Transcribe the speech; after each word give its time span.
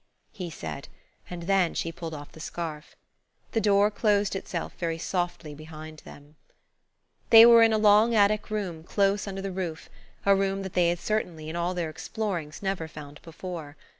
he 0.31 0.49
said, 0.49 0.87
and 1.29 1.43
then 1.43 1.75
she 1.75 1.91
pulled 1.91 2.15
off 2.15 2.31
the 2.31 2.39
scarf. 2.39 2.95
The 3.51 3.61
door 3.61 3.91
closed 3.91 4.35
itself 4.35 4.73
very 4.79 4.97
softly 4.97 5.53
behind 5.53 5.99
them. 5.99 6.37
They 7.29 7.45
were 7.45 7.61
in 7.61 7.71
a 7.71 7.77
long 7.77 8.15
attic 8.15 8.49
room 8.49 8.81
close 8.83 9.27
under 9.27 9.43
the 9.43 9.51
roof–a 9.51 10.35
room 10.35 10.63
that 10.63 10.73
they 10.73 10.89
had 10.89 10.97
certainly, 10.97 11.49
in 11.49 11.55
all 11.55 11.75
their 11.75 11.91
explorings, 11.91 12.63
never 12.63 12.87
found 12.87 13.21
before. 13.21 13.77